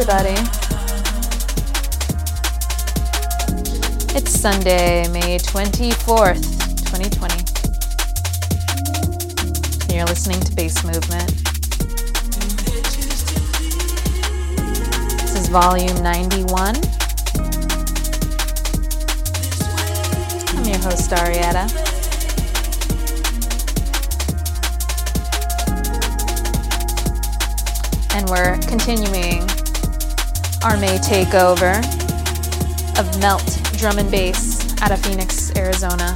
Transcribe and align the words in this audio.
everybody. 0.00 0.38
It's 4.16 4.30
Sunday, 4.30 5.08
May 5.08 5.38
24th, 5.38 6.44
2020. 6.86 7.34
You're 9.92 10.06
listening 10.06 10.38
to 10.40 10.54
Bass 10.54 10.84
Movement. 10.84 11.28
This 15.20 15.34
is 15.34 15.48
volume 15.48 16.00
91. 16.00 16.76
I'm 20.54 20.64
your 20.64 20.78
host, 20.78 21.10
Arietta. 21.10 21.66
And 28.14 28.30
we're 28.30 28.58
continuing 28.68 29.57
May 30.76 30.98
takeover 30.98 31.78
of 32.98 33.20
Melt 33.20 33.58
Drum 33.78 33.98
and 33.98 34.10
Bass 34.10 34.80
out 34.82 34.90
of 34.90 35.00
Phoenix, 35.00 35.50
Arizona. 35.56 36.14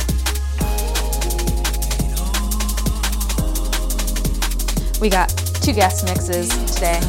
We 5.00 5.08
got 5.08 5.30
two 5.62 5.72
guest 5.72 6.04
mixes 6.04 6.48
today 6.74 7.00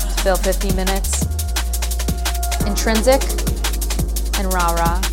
to 0.00 0.22
fill 0.22 0.36
50 0.36 0.74
minutes 0.74 1.24
Intrinsic 2.64 3.22
and 4.38 4.52
Rah 4.54 4.72
Rah. 4.74 5.11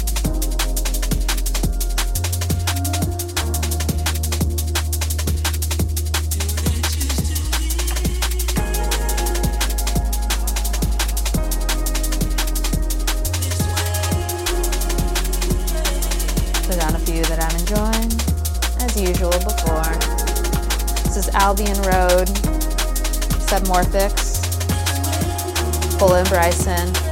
Albion 21.39 21.77
Road, 21.83 22.27
Submorphics, 23.47 24.39
Polo 25.97 26.15
and 26.15 26.27
Bryson. 26.27 27.08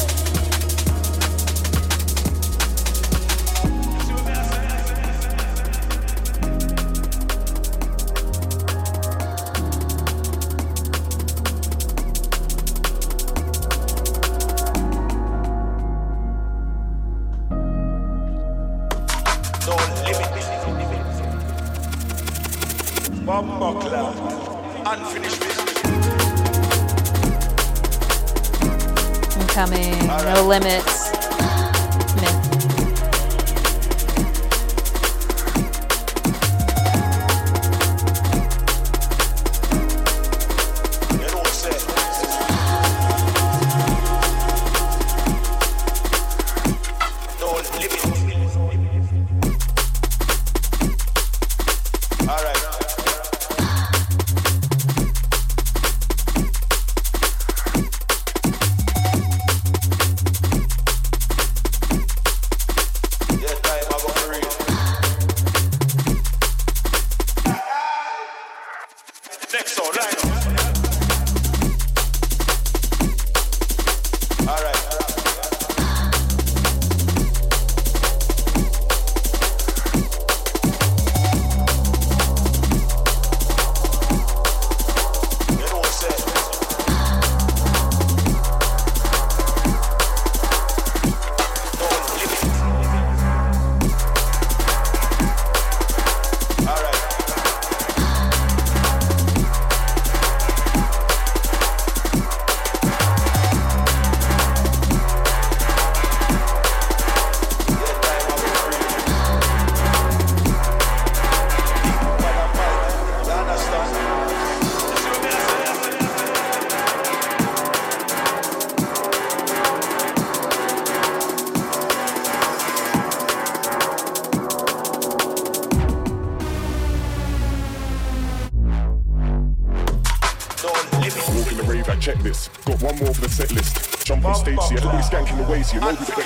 Skanking 135.67 136.16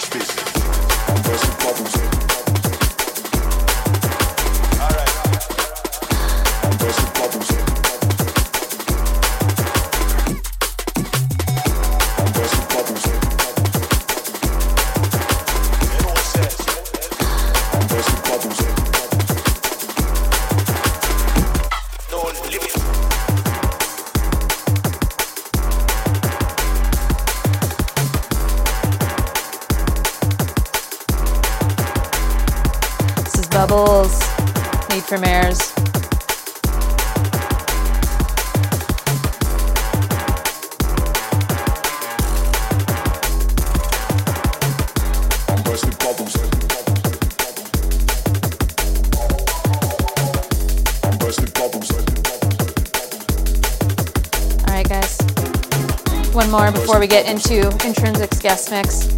we 57.02 57.08
get 57.08 57.26
into 57.26 57.68
Intrinsic's 57.84 58.38
guest 58.38 58.70
mix. 58.70 59.11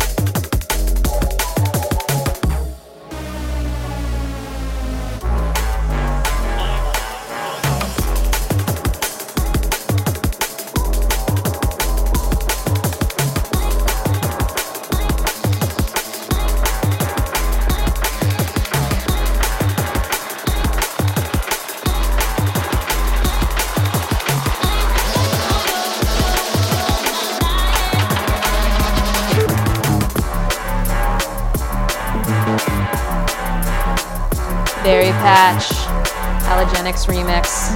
Allergenics 36.64 37.08
Remix, 37.08 37.76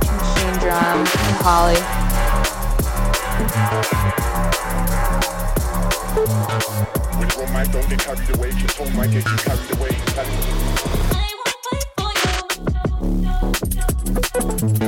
Machinedrum, 0.00 0.98
and 1.00 1.36
Holly. 1.42 1.74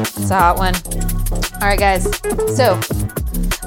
It's 0.00 0.30
a 0.30 0.38
hot 0.38 0.58
one. 0.58 0.74
All 1.60 1.68
right, 1.68 1.76
guys. 1.76 2.04
So, 2.56 2.80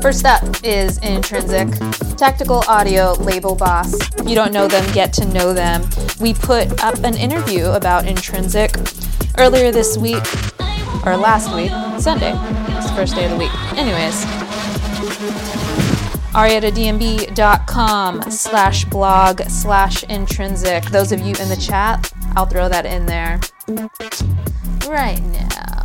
first 0.02 0.26
up 0.26 0.44
is 0.64 0.98
Intrinsic, 1.00 1.68
Tactical 2.16 2.64
Audio 2.70 3.16
label 3.16 3.56
boss. 3.56 3.94
If 4.18 4.30
you 4.30 4.36
don't 4.36 4.54
know 4.54 4.70
them, 4.70 4.90
get 4.94 5.12
to 5.14 5.26
know 5.26 5.52
them. 5.54 5.82
We 6.24 6.34
put 6.34 6.82
up 6.82 6.96
an 7.04 7.18
interview 7.18 7.66
about 7.66 8.08
Intrinsic 8.08 8.78
earlier 9.38 9.74
this 9.74 9.98
week, 9.98 10.24
or 11.06 11.18
last 11.18 11.54
week, 11.54 11.70
Sunday. 12.00 12.32
It's 12.78 12.90
the 12.90 12.96
first 12.96 13.14
day 13.14 13.26
of 13.26 13.32
the 13.32 13.38
week. 13.38 13.54
Anyways, 13.74 14.24
arietadmb.com 16.32 18.32
slash 18.32 18.86
blog 18.86 19.42
slash 19.50 20.06
intrinsic. 20.06 20.86
Those 20.86 21.12
of 21.12 21.20
you 21.20 21.36
in 21.42 21.50
the 21.50 21.60
chat, 21.60 22.14
I'll 22.38 22.46
throw 22.46 22.70
that 22.70 22.86
in 22.86 23.06
there 23.06 23.42
right 24.88 25.22
now. 25.34 25.82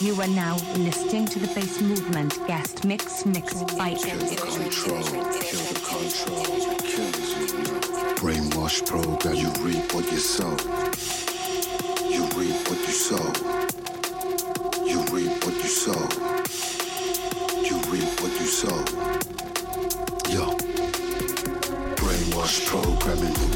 You 0.01 0.21
are 0.21 0.29
now 0.29 0.55
listening 0.77 1.27
to 1.27 1.39
the 1.41 1.49
bass 1.55 1.81
movement 1.81 2.39
guest 2.47 2.85
mix 2.85 3.27
mixed 3.27 3.77
by 3.77 3.95
control, 3.95 5.03
kill 5.03 5.65
the 5.71 5.81
control, 5.91 6.45
kills 6.79 7.31
you. 7.39 7.47
Brainwash 8.21 8.87
program, 8.87 9.35
you 9.35 9.51
reap 9.65 9.93
what 9.93 10.11
you 10.13 10.19
sow. 10.19 10.51
You 12.09 12.23
reap 12.39 12.69
what 12.69 12.79
you 12.79 12.93
sow. 12.93 13.64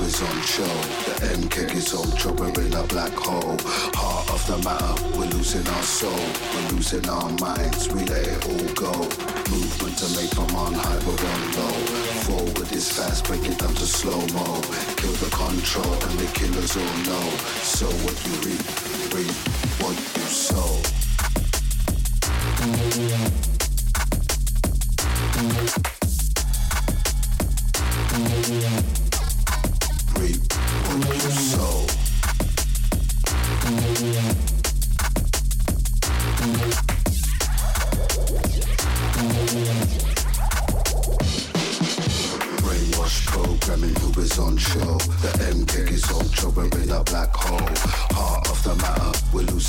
Is 0.08 0.22
on 0.22 0.40
show. 0.42 0.74
The 1.04 1.32
end 1.32 1.50
kick 1.50 1.74
is 1.74 1.92
ultra, 1.92 2.32
we're 2.32 2.64
in 2.64 2.72
a 2.72 2.82
black 2.84 3.12
hole. 3.12 3.58
Heart 3.92 4.30
of 4.30 4.46
the 4.48 4.56
matter, 4.64 4.94
we're 5.18 5.32
losing 5.36 5.66
our 5.68 5.82
soul. 5.82 6.24
We're 6.54 6.68
losing 6.72 7.06
our 7.08 7.30
minds, 7.44 7.88
we 7.92 8.00
let 8.04 8.26
it 8.26 8.46
all 8.48 8.68
go. 8.72 8.92
Movement 9.52 9.98
to 10.00 10.08
make 10.16 10.32
from 10.32 10.54
on 10.56 10.72
high, 10.72 11.00
we're 11.04 11.24
on 11.32 11.42
low. 11.56 11.76
Forward 12.24 12.72
is 12.72 12.90
fast, 12.90 13.26
break 13.26 13.44
it 13.44 13.58
down 13.58 13.74
to 13.74 13.86
slow 13.86 14.20
mo. 14.32 14.46
Kill 14.96 15.16
the 15.24 15.30
control, 15.30 15.92
and 15.92 16.18
the 16.18 16.28
killers 16.32 16.76
all 16.76 16.96
know. 17.08 17.26
So 17.76 17.86
what 18.04 18.16
you 18.24 18.34
reap, 18.46 18.64
reap 19.12 19.36
what 19.82 19.96
you 20.16 20.26
sow. 20.32 20.80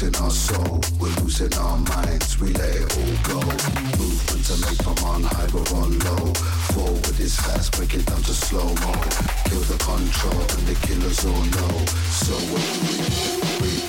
Losing 0.01 0.23
our 0.23 0.31
soul. 0.31 0.81
We're 0.99 1.09
losing 1.21 1.53
our 1.57 1.77
minds, 1.77 2.39
we 2.39 2.53
let 2.53 2.75
it 2.75 2.97
all 2.97 3.39
go. 3.39 3.39
Movement 3.97 4.45
to 4.45 4.57
make 4.61 4.81
from 4.81 4.97
on 5.05 5.23
high, 5.23 5.47
we're 5.53 5.77
on 5.77 5.99
low. 5.99 6.33
Forward 6.73 7.19
is 7.19 7.35
fast, 7.35 7.75
break 7.75 7.93
it 7.95 8.05
down 8.05 8.21
to 8.21 8.33
slow 8.33 8.63
mo. 8.63 8.93
Kill 9.45 9.61
the 9.61 9.77
control, 9.79 10.39
and 10.39 10.67
the 10.67 10.75
killers 10.87 11.25
all 11.25 11.43
know. 11.43 11.85
So 12.11 12.33
what 12.33 12.63
you 12.81 13.03
reap, 13.61 13.88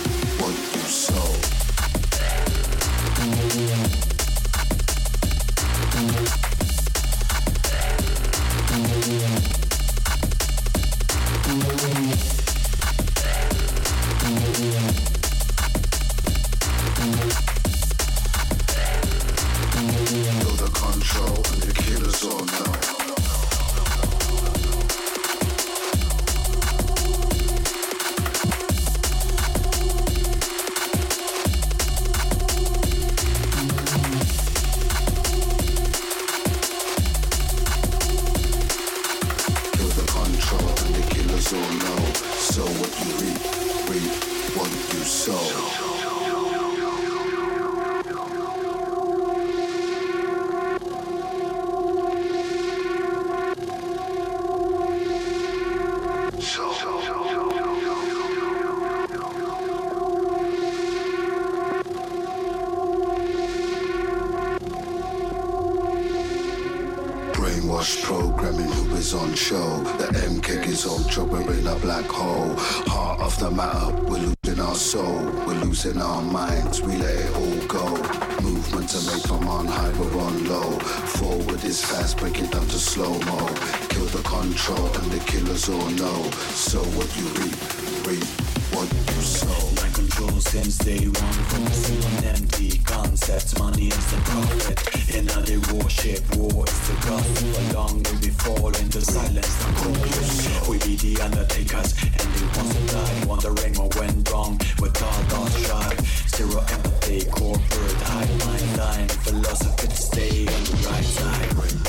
since 90.62 90.78
day 90.78 91.06
one. 91.06 91.32
from 91.32 91.64
Focusing 91.64 92.04
on 92.04 92.24
empty 92.24 92.78
concepts, 92.84 93.58
money 93.58 93.88
is 93.88 94.06
the 94.10 94.16
profit. 94.28 95.16
In 95.16 95.26
how 95.28 95.40
they 95.40 95.58
war 95.68 95.88
is 95.88 96.80
the 96.88 96.96
gospel. 97.06 97.50
Along 97.70 98.02
will 98.02 98.20
be 98.20 98.32
falling 98.44 98.88
to 98.90 99.00
silence 99.00 99.54
the 99.56 99.68
calling. 99.78 100.68
We 100.68 100.76
be 100.84 100.96
the 100.96 101.22
undertakers, 101.22 101.94
and 102.02 102.28
they 102.34 102.46
want 102.56 102.70
to 102.72 102.82
die. 102.94 103.24
Wondering 103.26 103.74
what 103.74 103.94
went 103.96 104.30
wrong 104.30 104.60
with 104.80 105.02
all 105.02 105.22
those 105.32 105.56
sharp. 105.66 105.98
Zero 106.36 106.60
empathy, 106.60 107.24
corporate, 107.30 108.00
high 108.10 108.30
mind 108.44 108.76
line. 108.76 109.08
Philosophy 109.24 109.88
to 109.88 109.96
stay 109.96 110.46
on 110.46 110.64
the 110.64 110.88
right 110.88 111.04
side. 111.04 111.79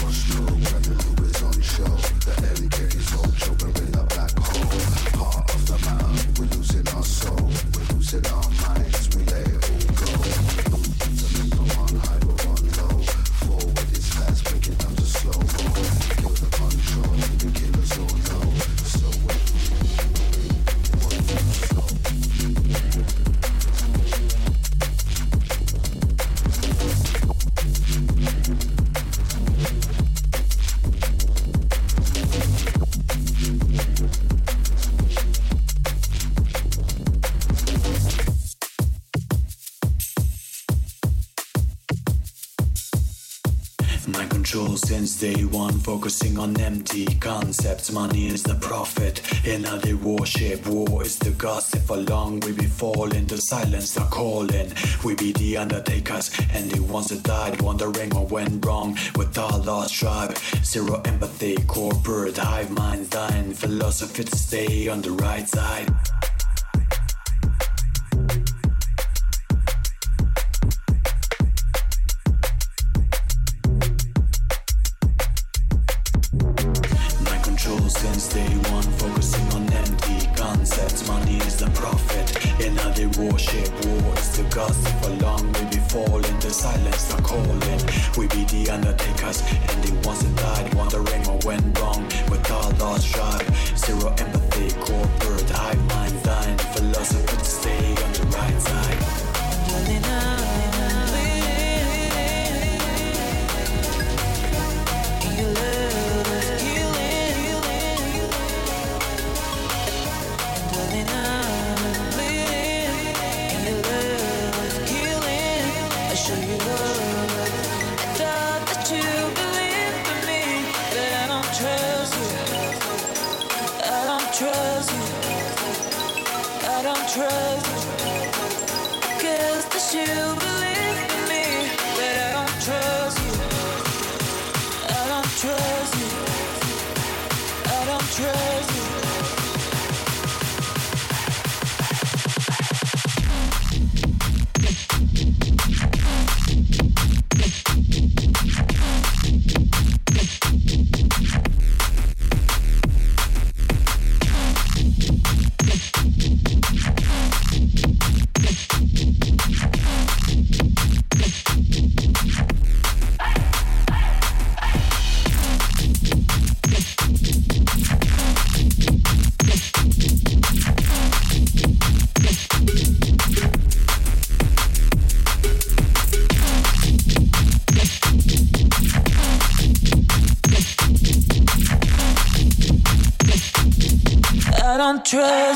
everyone 45.51 45.79
focusing 45.79 46.39
on 46.39 46.57
empty 46.61 47.05
concepts. 47.19 47.91
Money 47.91 48.27
is 48.27 48.41
the 48.41 48.55
profit 48.55 49.21
in 49.45 49.65
how 49.65 49.75
they 49.75 49.93
worship. 49.93 50.65
War 50.65 51.03
is 51.03 51.19
the 51.19 51.31
gossip. 51.31 51.81
For 51.81 51.97
long 51.97 52.39
we 52.39 52.53
be 52.53 52.67
falling 52.67 53.25
to 53.27 53.37
silence, 53.37 53.93
the 53.93 54.01
calling. 54.01 54.71
We 55.03 55.15
be 55.15 55.33
the 55.33 55.57
undertakers 55.57 56.31
and 56.53 56.71
the 56.71 56.81
ones 56.83 57.09
that 57.09 57.23
died 57.23 57.61
wondering 57.61 58.11
what 58.11 58.31
went 58.31 58.65
wrong 58.65 58.97
with 59.17 59.37
our 59.37 59.59
lost 59.59 59.93
tribe. 59.93 60.37
Zero 60.63 61.01
empathy, 61.03 61.57
corporate 61.67 62.37
hive 62.37 62.71
minds 62.71 63.09
dying. 63.09 63.53
Philosophy 63.53 64.23
to 64.23 64.37
stay 64.37 64.87
on 64.87 65.01
the 65.01 65.11
right 65.11 65.49
side. 65.49 65.89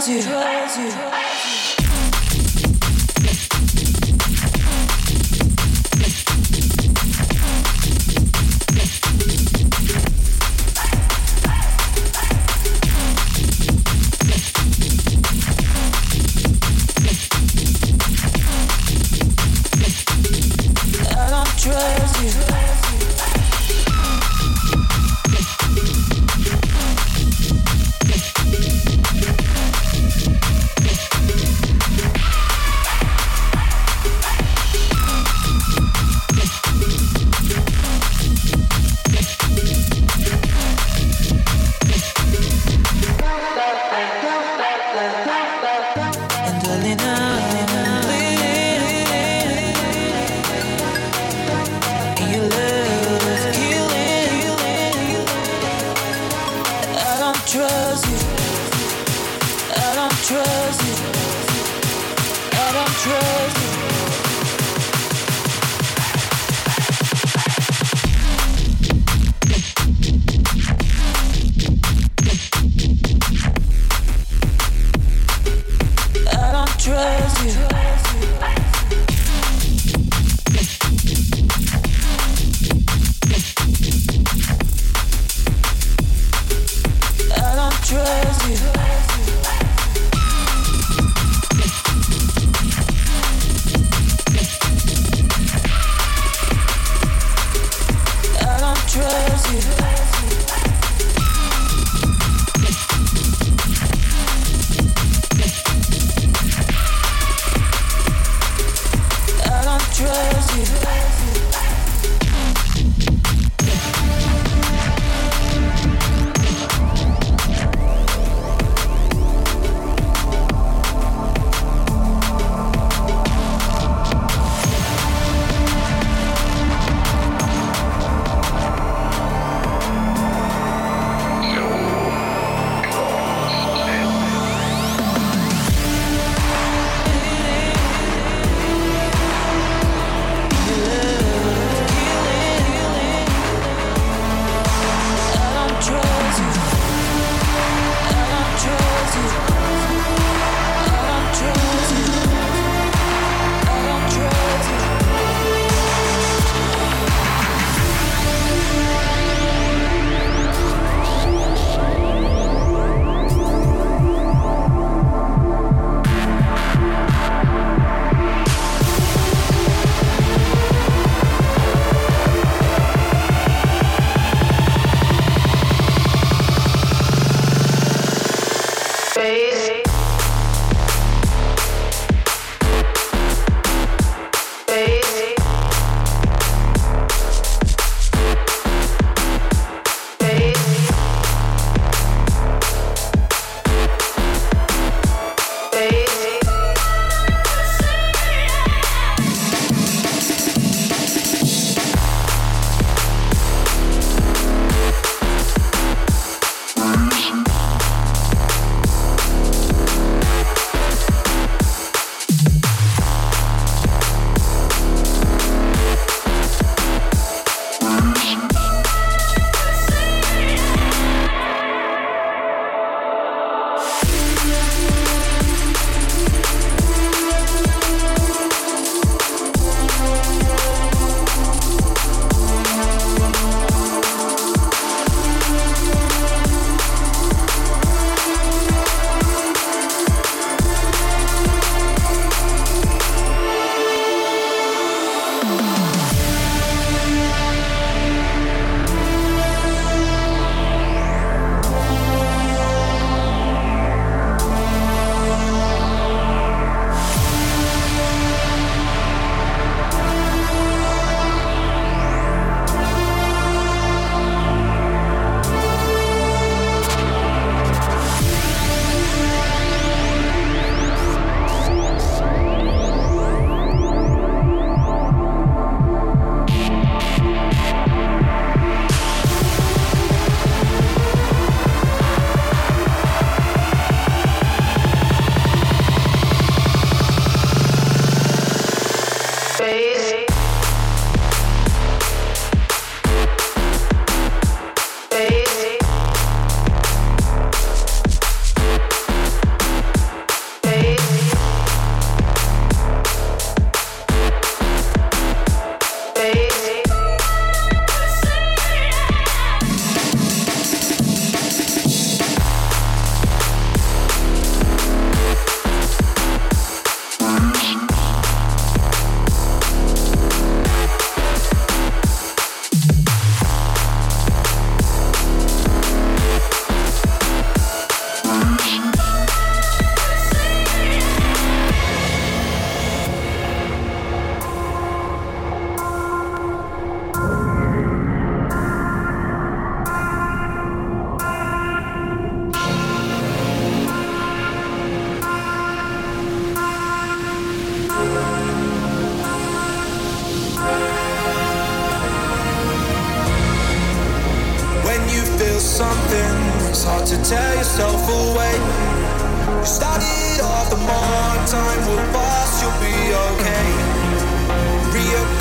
do. 0.06 0.35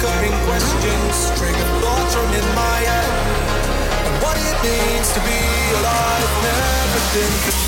recurring 0.05 0.39
questions, 0.45 1.31
trigger 1.39 1.65
thoughts 1.81 2.15
running 2.15 2.55
my 2.55 2.79
head. 2.85 3.13
And 4.07 4.23
what 4.23 4.37
it 4.37 4.57
means 4.63 5.13
to 5.15 5.21
be 5.21 5.41
alive 5.79 6.45
and 6.45 6.59
everything. 6.83 7.64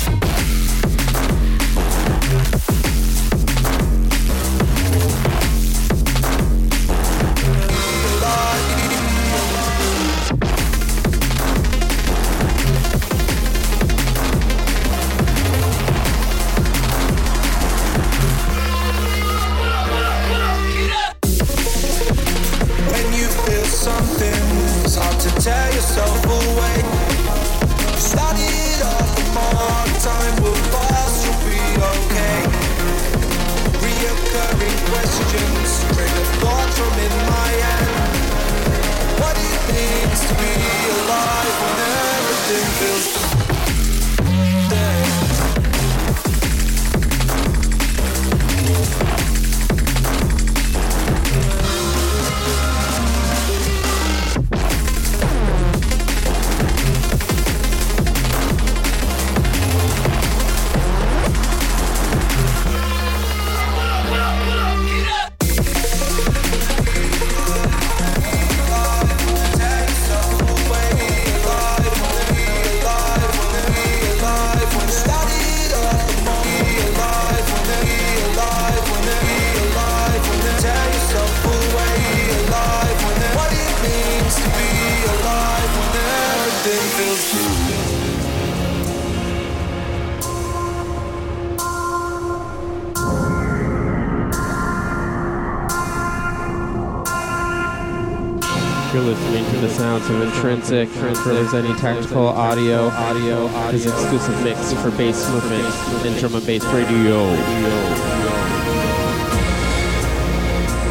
Intrinsic, 100.97 101.53
any 101.53 101.73
tactical 101.79 102.27
audio, 102.27 102.87
audio, 102.87 103.47
his 103.69 103.85
exclusive 103.85 104.43
mix 104.43 104.73
for 104.73 104.89
bass 104.91 105.29
movement 105.29 105.65
and 106.05 106.17
drum 106.17 106.33
and 106.33 106.45
bass 106.45 106.65
radio. 106.65 107.29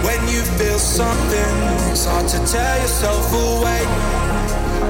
When 0.07 0.23
you 0.29 0.43
feel 0.59 0.79
something, 0.79 1.55
it's 1.91 2.05
hard 2.05 2.29
to 2.29 2.39
tear 2.47 2.81
yourself 2.83 3.27
away. 3.35 3.83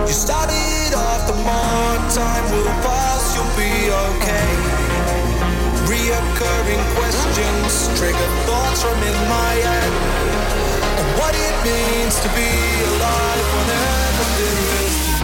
You 0.07 0.12
started 0.12 0.92
off 0.92 1.26
the 1.26 1.37
more 1.40 1.96
time 2.12 2.44
will 2.52 2.68
pass, 2.85 3.35
you'll 3.35 3.57
be 3.57 3.88
okay. 3.88 4.48
Reoccurring 5.88 6.85
questions 6.94 7.88
trigger 7.98 8.31
thoughts 8.44 8.83
from 8.83 8.98
in 9.02 9.16
my 9.29 9.52
head. 9.64 10.65
What 11.18 11.35
it 11.35 11.57
means 11.64 12.20
to 12.20 12.29
be 12.29 12.50
alive 12.85 13.46
when 13.55 13.68
everything 13.70 14.96
feels 15.00 15.15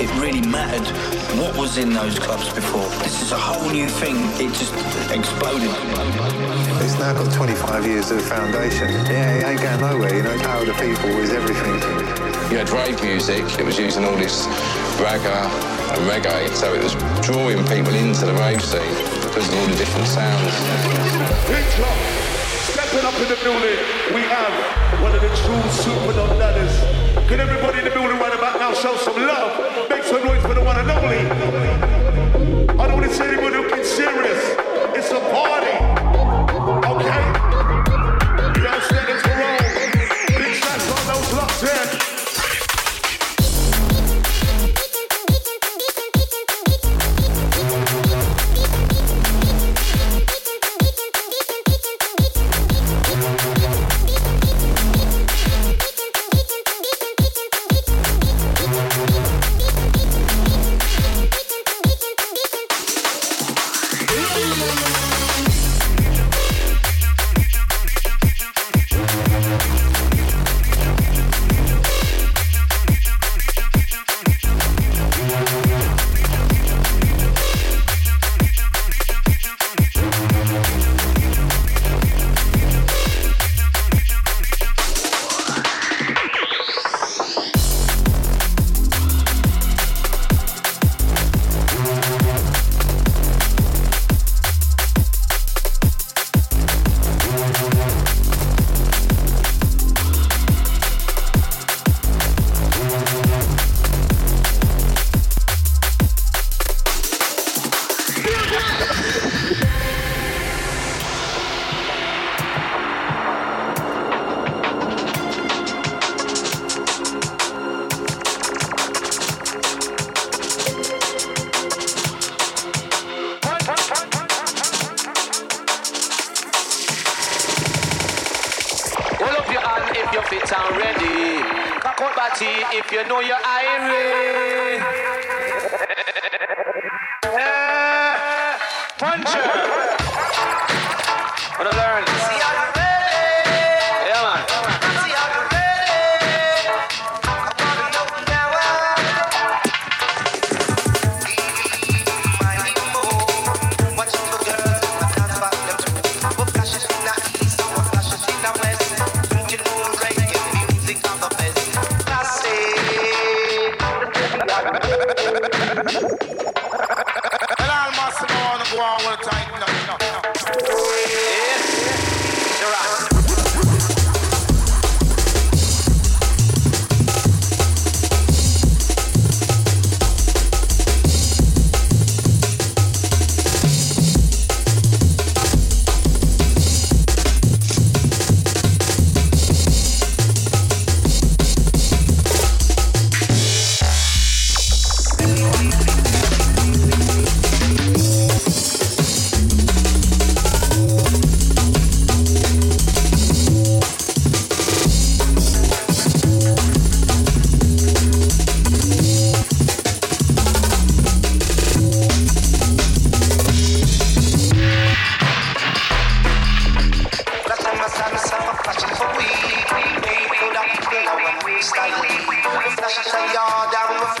it 0.00 0.08
really 0.16 0.40
mattered 0.40 0.88
what 1.36 1.54
was 1.56 1.76
in 1.76 1.92
those 1.92 2.18
clubs 2.18 2.48
before. 2.54 2.88
This 3.04 3.20
is 3.20 3.32
a 3.32 3.38
whole 3.38 3.68
new 3.70 3.86
thing. 3.86 4.16
It 4.40 4.48
just 4.56 4.72
exploded. 5.12 5.68
It's 6.80 6.98
now 6.98 7.12
got 7.12 7.30
25 7.32 7.86
years 7.86 8.10
of 8.10 8.22
foundation. 8.22 8.88
Yeah, 9.12 9.36
it 9.36 9.44
ain't 9.44 9.60
going 9.60 9.80
nowhere. 9.80 10.16
You 10.16 10.22
know, 10.22 10.36
power 10.38 10.62
of 10.62 10.68
the 10.68 10.78
people 10.80 11.12
is 11.20 11.30
everything. 11.30 11.76
You 12.48 12.56
had 12.56 12.70
rave 12.70 12.96
music, 13.04 13.44
it 13.60 13.64
was 13.64 13.78
using 13.78 14.04
all 14.04 14.16
this 14.16 14.48
ragga 14.96 15.46
and 15.94 16.02
reggae, 16.08 16.48
so 16.50 16.72
it 16.72 16.82
was 16.82 16.96
drawing 17.20 17.60
people 17.68 17.94
into 17.94 18.24
the 18.24 18.34
rave 18.40 18.64
scene 18.64 18.96
because 19.22 19.46
of 19.46 19.54
all 19.54 19.66
the 19.68 19.76
different 19.76 20.08
sounds. 20.08 20.54
Big 21.46 21.62
club. 21.76 21.94
Stepping 22.72 23.04
up 23.04 23.14
in 23.20 23.28
the 23.28 23.38
building, 23.44 23.78
we 24.16 24.24
have 24.26 24.50
one 25.04 25.14
of 25.14 25.20
the 25.20 25.30
true 25.44 25.62
super 25.70 26.12
dub 26.16 26.38
ladders. 26.40 26.74
Can 27.28 27.38
everybody 27.38 27.78
in 27.78 27.84
the 27.84 27.94
building 27.94 28.18
right 28.18 28.34
about 28.34 28.49
show 28.74 28.96
some 28.96 29.16
love? 29.16 29.88
Make 29.88 30.02
some 30.04 30.24
noise 30.24 30.42
for 30.42 30.54
the 30.54 30.62
one 30.62 30.76
and 30.78 30.90
only. 30.90 31.18
I 32.68 32.86
don't 32.86 33.00
want 33.00 33.04
to 33.04 33.14
see 33.14 33.24
anybody 33.24 33.56
looking 33.56 33.84
serious. 33.84 34.59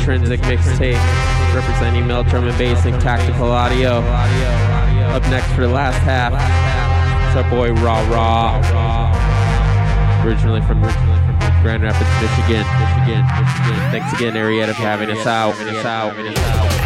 Intrinsic 0.00 0.40
mixtape 0.40 0.98
representing 1.54 2.06
Mel 2.06 2.24
Drum 2.24 2.48
and 2.48 2.56
Bass 2.56 2.86
and 2.86 2.98
Tactical 3.02 3.50
Audio. 3.50 3.98
Up 5.12 5.22
next 5.24 5.52
for 5.52 5.60
the 5.60 5.68
last 5.68 5.98
half, 5.98 6.32
it's 6.32 7.36
our 7.36 7.50
boy 7.50 7.72
Raw 7.82 8.00
Raw. 8.08 8.56
Originally 10.24 10.62
from 10.62 10.80
Grand 11.62 11.82
Rapids, 11.82 12.08
Michigan. 12.22 12.64
Michigan, 12.80 13.26
Michigan. 13.26 13.90
Thanks 13.90 14.12
again, 14.14 14.34
Arietta, 14.34 14.74
for 14.74 14.82
having 14.82 15.10
us 15.10 15.26
out. 15.26 15.54
Having 15.54 15.76
us 15.76 15.84
out. 15.84 16.16
Having 16.16 16.32
us 16.32 16.38
out. 16.38 16.79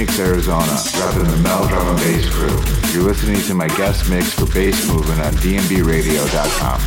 Phoenix, 0.00 0.18
Arizona, 0.18 0.82
rapping 0.94 1.30
the 1.30 1.36
Mel 1.42 1.68
Drum 1.68 1.88
and 1.88 1.98
Bass 1.98 2.26
crew. 2.30 2.58
You're 2.90 3.02
listening 3.02 3.38
to 3.42 3.54
my 3.54 3.68
guest 3.68 4.08
mix 4.08 4.32
for 4.32 4.46
Bass 4.46 4.88
Movement 4.88 5.20
on 5.20 5.34
dnbradio.com. 5.34 6.80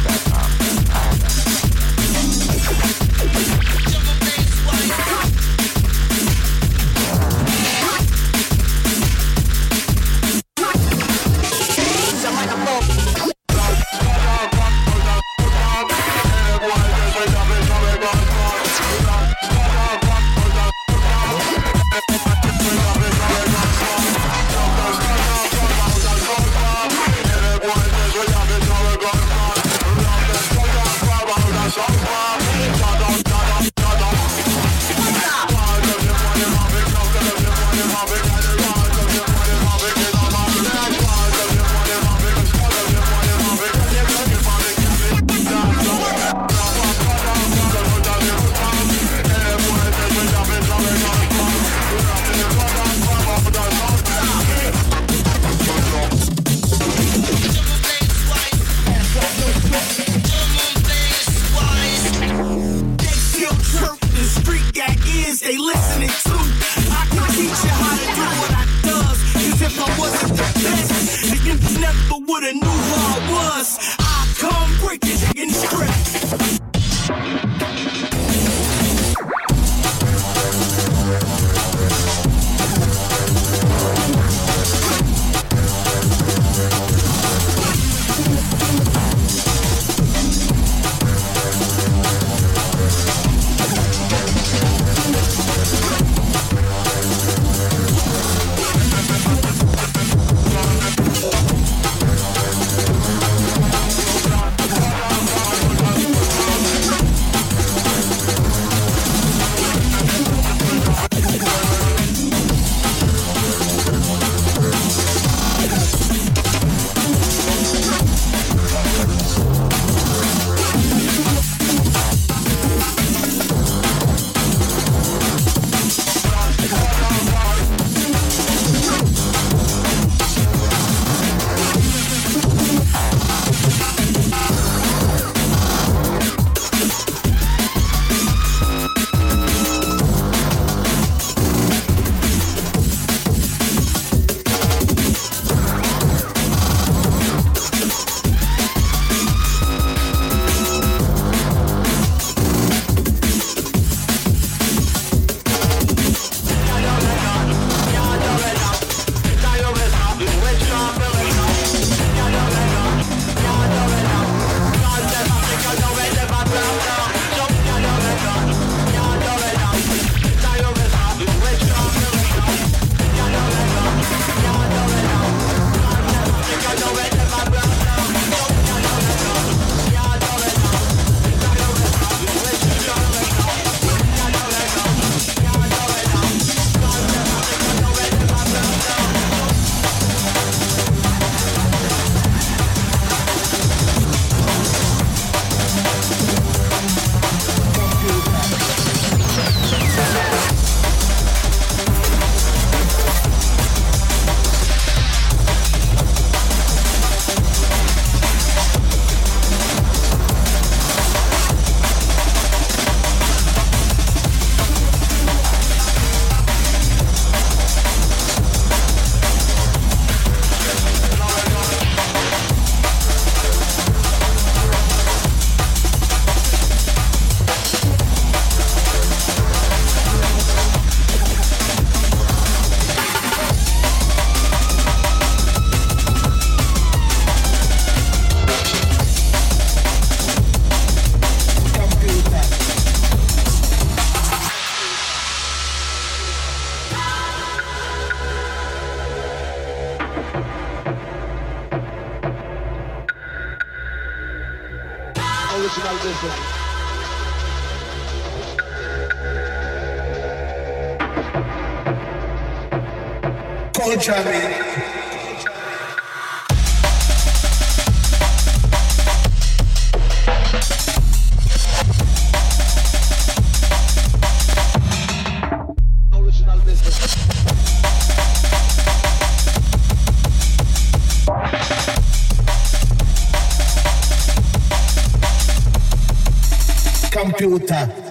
Computer. 287.44 287.84
clot 287.84 288.03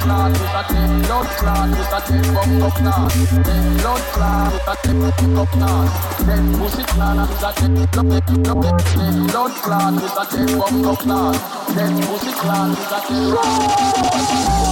clot 0.00 0.32
is 0.32 0.40
a 0.40 0.62
dead 0.68 0.90
blood 1.06 1.28
clot 1.38 1.68
is 1.68 1.92
a 1.92 2.00
dead 2.08 2.26
bumbo 2.34 2.68
clot. 2.70 3.12
Blood 3.80 4.02
clot 4.12 4.52
is 4.52 4.66
a 4.66 4.74
dead 4.82 4.98
bumbo 5.16 5.44
clot. 5.46 5.88
Clot 6.20 7.22
is 7.26 7.42
a 7.42 7.52
dead 7.52 8.24
blood 9.32 9.54
clot 9.62 9.94
is 10.02 10.16
a 10.16 10.24
dead 10.30 10.50
bumbo 10.58 10.92
clot. 10.96 11.36
Clot 12.40 12.70
is 12.70 12.92
a 12.92 13.00
dead. 13.08 14.69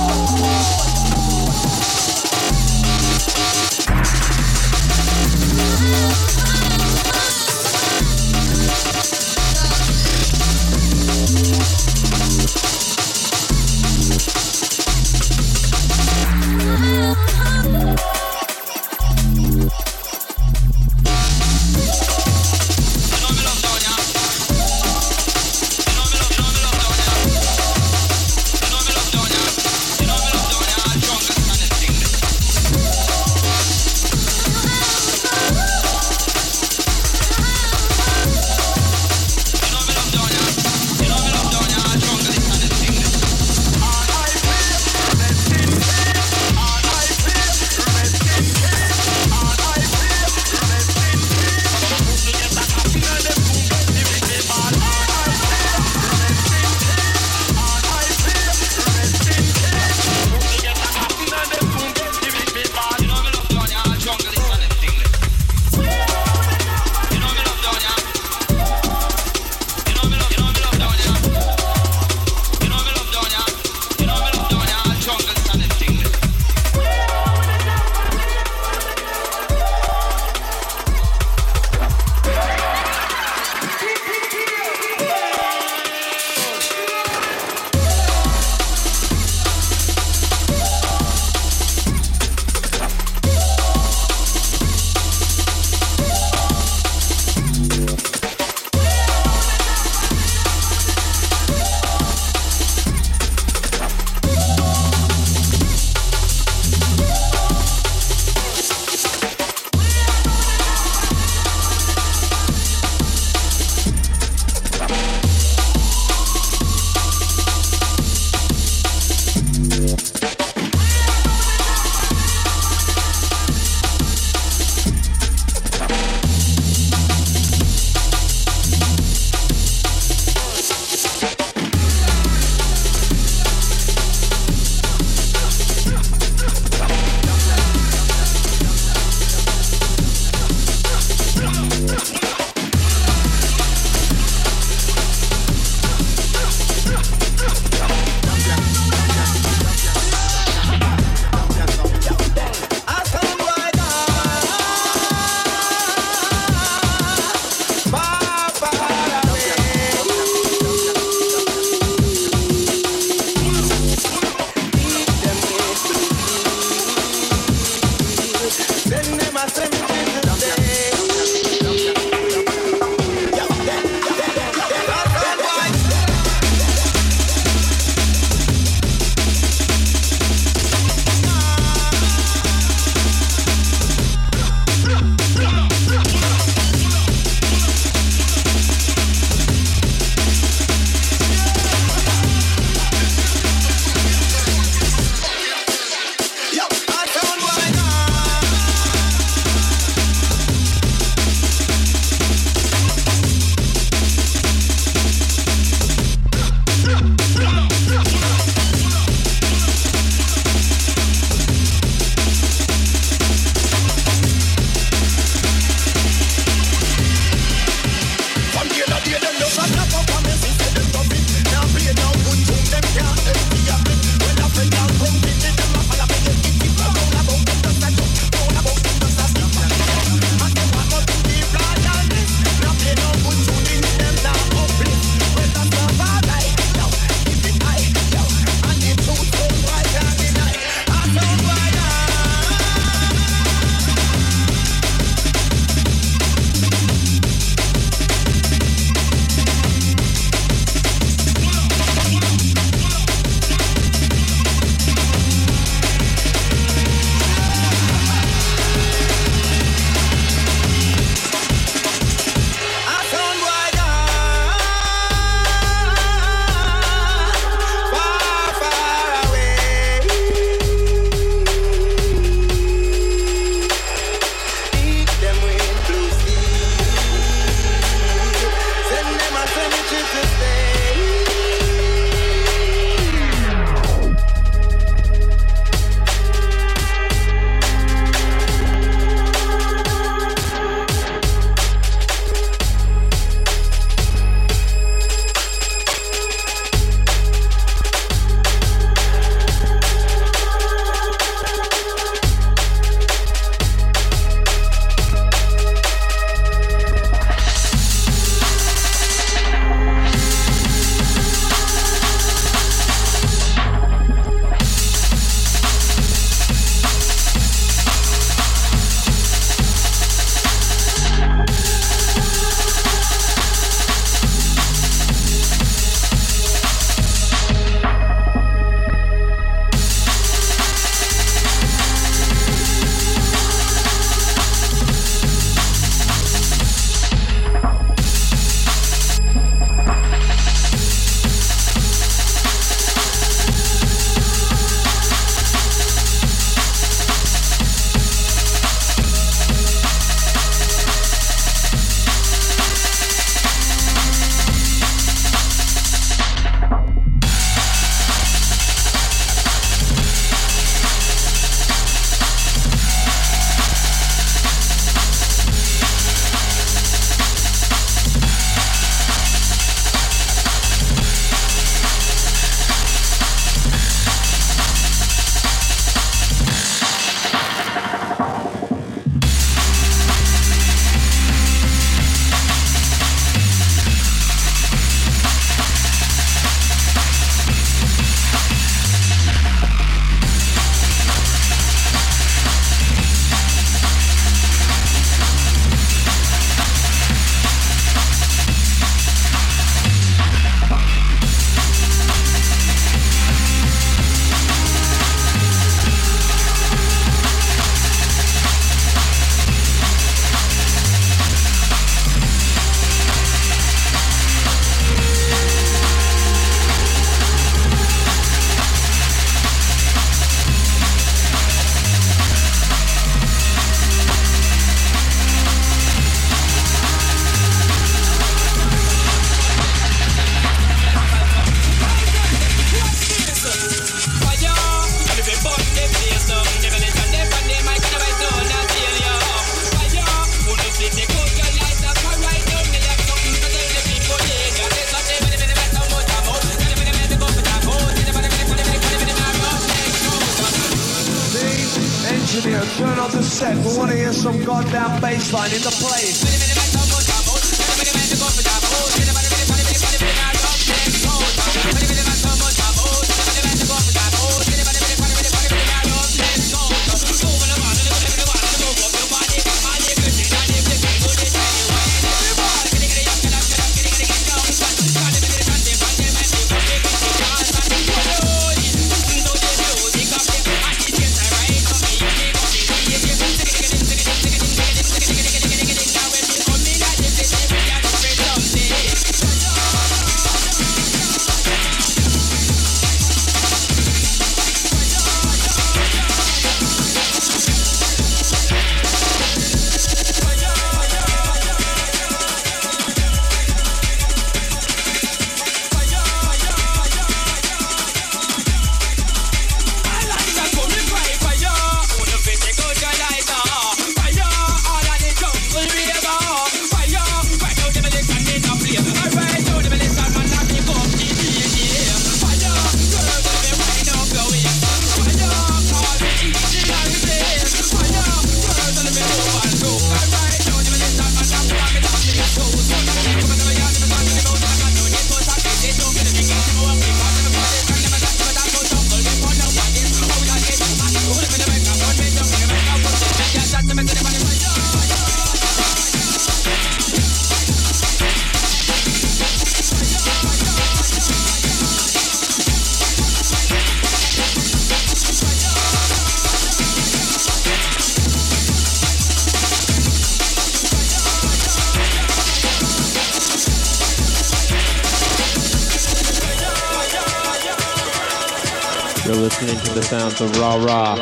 The 570.18 570.26
Raw 570.40 570.56
Raw, 570.56 570.94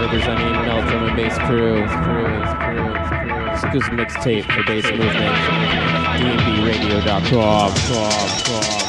representing 0.00 0.52
Drum 0.86 1.08
and 1.08 1.16
Bass 1.16 1.36
Crew. 1.38 1.82
Exclusive 3.52 3.94
mixtape 3.94 4.44
for 4.44 4.62
Bass 4.64 4.84
Movement. 4.84 5.34
DNBRadio.com. 6.20 8.87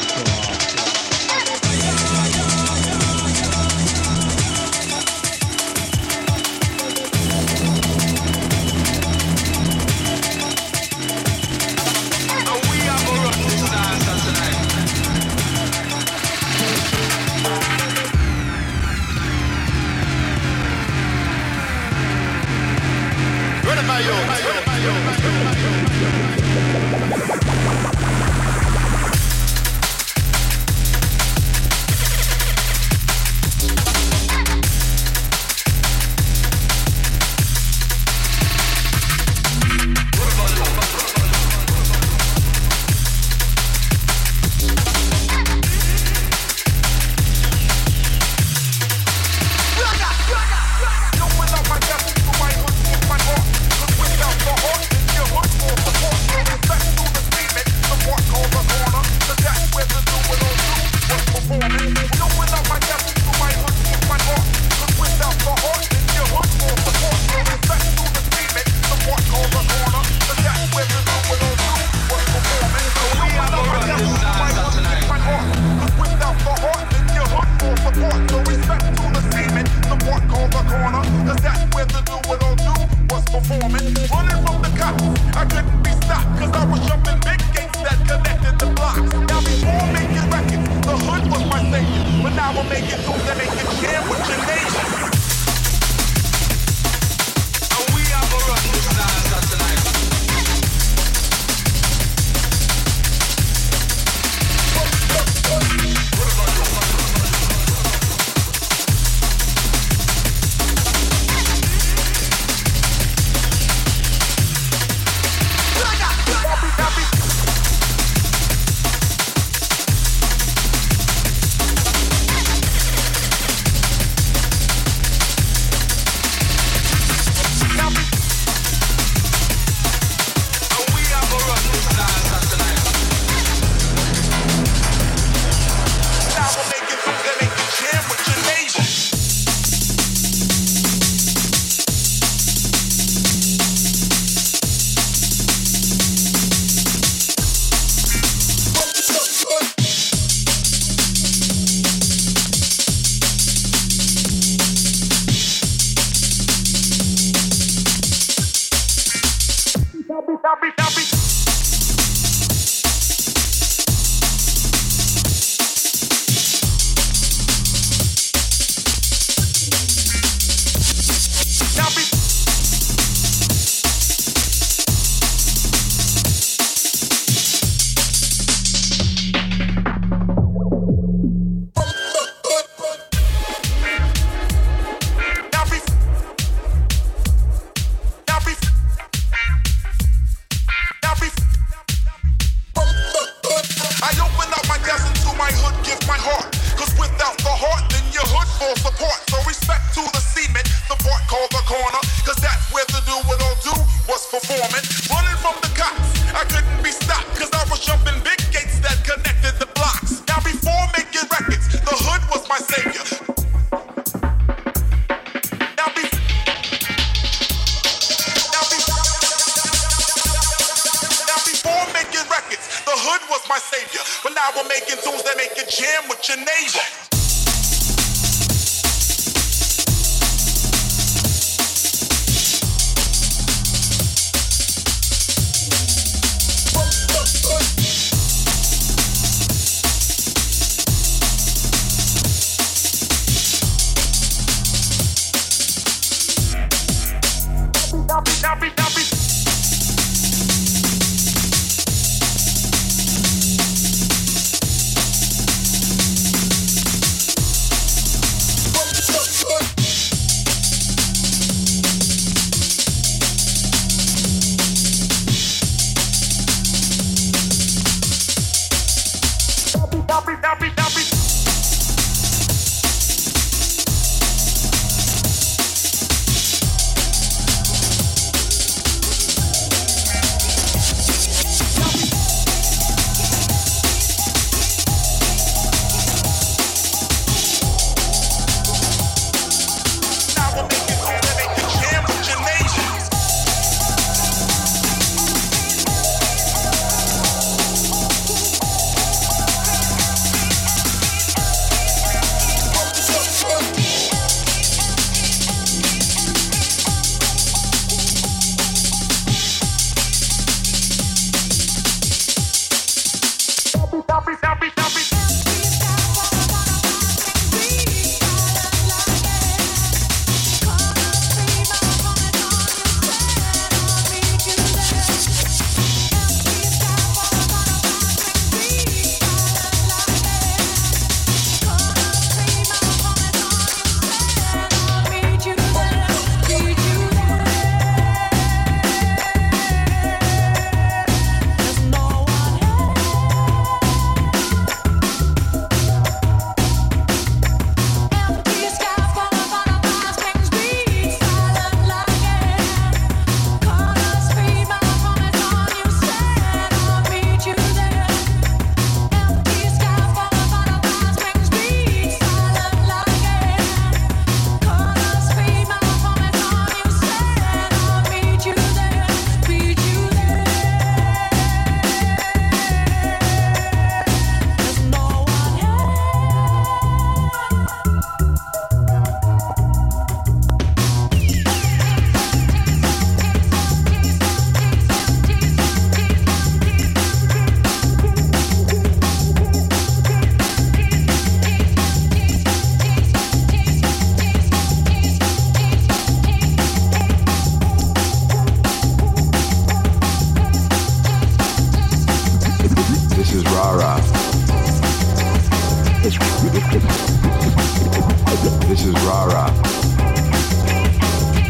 Rara. 409.20 409.52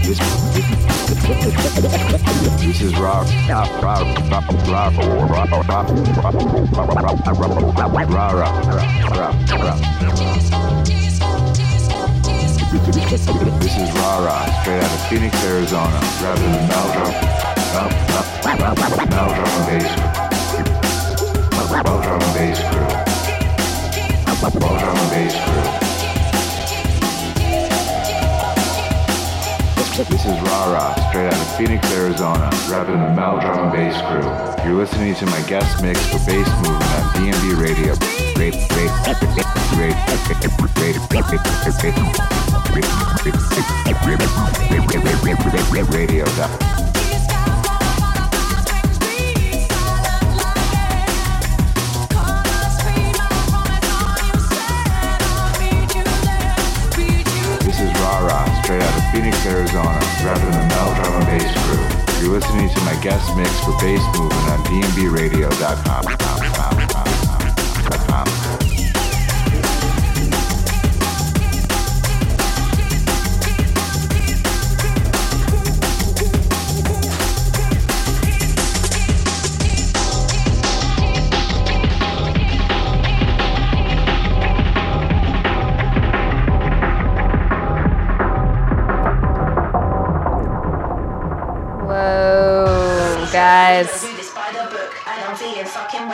This, 0.02 0.18
is 0.18 0.18
rock. 0.18 0.46
this 2.66 2.80
is 2.80 2.94
Rara. 2.98 3.26
This 13.60 13.76
is 13.76 13.90
Rara, 13.94 14.34
straight 14.62 14.82
out 14.82 14.90
of 14.90 15.00
Phoenix, 15.08 15.44
Arizona, 15.44 16.00
rather 16.20 16.42
than 16.42 16.66
Meldrum. 16.66 17.14
Meldrum 19.10 19.62
bass. 19.66 19.90
Meldrum 21.84 22.22
bass 22.34 22.58
crew. 22.68 22.90
Meldrum 24.58 25.10
bass 25.10 25.34
crew. 25.44 25.79
This 29.96 30.24
is 30.24 30.40
Rara, 30.42 30.94
straight 31.10 31.26
out 31.26 31.34
of 31.34 31.56
Phoenix, 31.56 31.90
Arizona, 31.92 32.48
rapping 32.70 32.94
the 32.94 33.12
Meldrum 33.12 33.58
and 33.58 33.72
bass 33.72 34.00
crew. 34.02 34.64
You're 34.64 34.78
listening 34.78 35.16
to 35.16 35.26
my 35.26 35.42
guest 35.48 35.82
mix 35.82 35.98
for 36.06 36.18
Bass 36.24 36.48
Movement 36.58 36.92
on 36.94 37.02
DNB 37.14 37.60
Radio. 37.60 37.94
Radio. 45.90 46.89
Phoenix, 59.12 59.44
Arizona, 59.46 59.98
rapping 60.22 60.50
the 60.50 60.66
Meldrum 60.70 61.14
and 61.14 61.26
bass 61.26 61.50
crew. 61.64 62.22
You're 62.22 62.32
listening 62.38 62.68
to 62.68 62.80
my 62.82 62.94
guest 63.02 63.36
mix 63.36 63.50
for 63.60 63.72
Bass 63.80 64.02
Movement 64.16 64.48
on 64.50 64.60
dnbradio.com. 64.64 66.00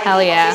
Hell 0.06 0.22
yeah. 0.22 0.54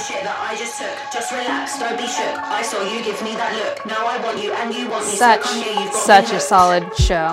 Such, 5.04 5.44
such 5.92 6.32
a 6.32 6.40
solid 6.40 6.96
show. 6.96 7.28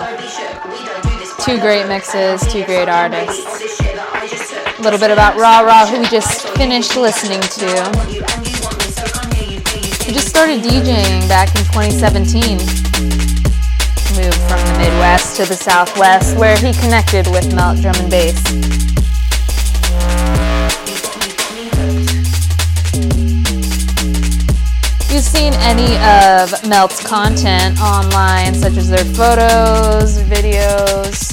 Two 1.45 1.61
great 1.61 1.87
mixes, 1.87 2.45
two 2.51 2.65
great 2.65 2.89
artists. 2.89 3.39
A 3.79 4.81
little 4.81 4.99
bit 4.99 5.11
about 5.11 5.37
Raw 5.37 5.61
Raw, 5.61 5.85
who 5.85 6.01
we 6.01 6.07
just 6.07 6.45
finished 6.57 6.97
listening 6.97 7.39
to. 7.39 7.67
He 10.03 10.11
just 10.11 10.27
started 10.27 10.61
DJing 10.61 11.25
back 11.29 11.47
in 11.55 11.63
2017. 11.71 12.57
Moved 14.17 14.35
from 14.49 14.59
the 14.59 14.75
Midwest 14.77 15.37
to 15.37 15.45
the 15.45 15.55
Southwest, 15.55 16.35
where 16.35 16.57
he 16.57 16.73
connected 16.81 17.27
with 17.27 17.55
Melt 17.55 17.79
Drum 17.79 17.95
and 17.95 18.11
Bass. 18.11 18.78
Seen 25.39 25.53
any 25.61 25.95
of 26.03 26.51
Melt's 26.67 27.01
content 27.07 27.79
online, 27.79 28.53
such 28.53 28.75
as 28.75 28.89
their 28.89 29.05
photos, 29.05 30.17
videos, 30.23 31.31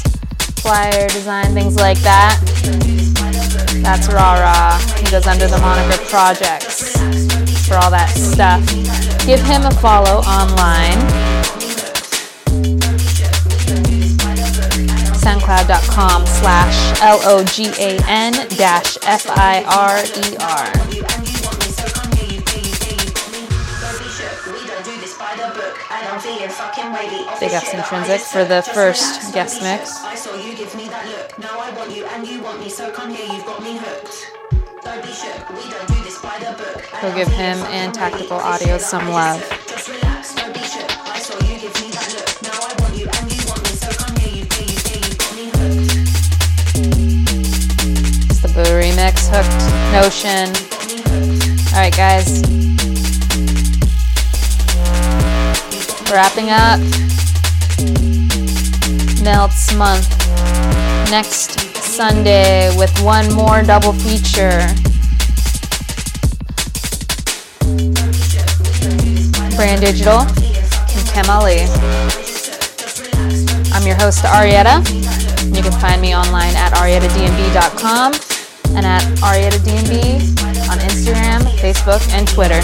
flyer 0.61 1.09
design, 1.09 1.53
things 1.55 1.75
like 1.75 1.99
that, 2.03 2.39
that's 3.83 4.07
Raw. 4.07 4.79
He 5.01 5.11
goes 5.11 5.27
under 5.27 5.49
the 5.49 5.59
moniker 5.59 5.99
Projects 6.05 6.93
for 7.67 7.75
all 7.75 7.91
that 7.91 8.11
stuff. 8.11 8.65
Give 9.27 9.41
him 9.41 9.65
a 9.65 9.73
follow 9.73 10.21
online. 10.23 11.01
soundcloud.com 15.19 16.27
slash 16.27 17.03
L-O-G-A-N 17.03 18.33
dash 18.51 18.99
F-I-R-E-R. 19.03 20.86
Ups 27.55 27.71
intrinzic 27.71 28.21
for 28.21 28.45
the 28.45 28.61
first 28.61 29.33
guest 29.33 29.63
mix. 29.63 30.03
I 30.03 30.15
saw 30.17 30.35
you 30.35 30.57
give 30.57 30.75
me 30.75 30.89
that 30.89 31.07
look. 31.07 31.39
Now 31.39 31.61
I 31.61 31.71
want 31.77 31.95
you 31.95 32.05
and 32.05 32.27
you 32.27 32.43
want 32.43 32.61
me, 32.61 32.69
so 32.69 32.91
come 32.91 33.15
here, 33.15 33.25
you've 33.33 33.47
got 33.47 33.63
me 33.63 33.79
hooked. 33.79 34.33
Don't 34.83 35.01
be 35.01 35.13
shook, 35.13 35.49
we 35.51 35.71
don't 35.71 35.87
do 35.87 35.95
this 36.03 36.21
by 36.21 36.37
the 36.41 36.53
book. 36.59 36.83
We'll 37.03 37.15
give 37.15 37.29
him 37.29 37.59
and 37.71 37.95
Tactical 37.95 38.39
Audio 38.39 38.79
some 38.79 39.09
love. 39.09 39.41
Just 39.69 39.89
relax, 39.89 40.35
don't 40.35 40.53
be 40.53 40.61
shook. 40.61 40.91
I 41.09 41.19
saw 41.21 41.35
you 41.47 41.61
give 41.61 41.75
me 41.81 41.91
that 41.95 42.09
look. 42.19 42.43
Now 42.43 42.59
I 42.61 42.75
want 42.83 42.97
you 42.99 43.07
and 43.07 43.33
you 43.33 43.47
want 43.47 43.63
me, 43.63 43.71
so 43.79 43.89
come 43.95 44.17
here, 44.17 44.35
you 44.35 44.43
you 44.43 44.67
you've 45.07 45.19
got 45.19 45.33
me. 45.39 45.47
It's 48.27 48.41
the 48.43 48.49
Boo 48.49 48.67
remix, 48.75 49.31
Hooked 49.31 49.71
Notion. 49.95 50.51
Alright, 51.73 51.97
guys. 51.97 52.43
Wrapping 56.11 56.51
up 56.51 57.06
Melts 59.27 59.75
month 59.75 60.09
next 61.11 61.59
Sunday 61.83 62.71
with 62.79 62.97
one 63.03 63.27
more 63.35 63.61
double 63.65 63.93
feature. 63.93 64.63
Brand 69.57 69.81
Digital 69.81 70.21
and 70.21 71.09
Kem 71.11 71.29
Ali. 71.29 71.67
I'm 73.75 73.85
your 73.85 73.97
host, 73.97 74.23
Arietta. 74.23 74.87
You 75.57 75.61
can 75.61 75.73
find 75.81 76.01
me 76.01 76.15
online 76.15 76.55
at 76.55 76.73
ariettadnb.com 76.75 78.13
and 78.77 78.87
at 78.87 79.03
ariettadnb 79.27 80.71
on 80.71 80.79
Instagram, 80.79 81.43
Facebook, 81.59 82.09
and 82.13 82.29
Twitter. 82.29 82.61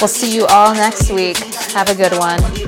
We'll 0.00 0.08
see 0.08 0.34
you 0.34 0.46
all 0.46 0.72
next 0.72 1.10
week. 1.10 1.36
Have 1.74 1.90
a 1.90 1.94
good 1.94 2.18
one. 2.18 2.61